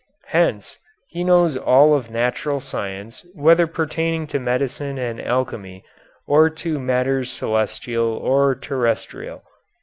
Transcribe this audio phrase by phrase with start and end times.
[0.29, 0.79] Hence,
[1.09, 5.83] he knows all of natural science whether pertaining to medicine and alchemy,
[6.25, 9.43] or to matters celestial or terrestrial.